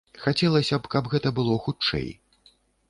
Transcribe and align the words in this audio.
Хацелася 0.21 0.79
б, 0.81 0.91
каб 0.95 1.11
гэта 1.13 1.35
было 1.41 1.61
хутчэй. 1.67 2.13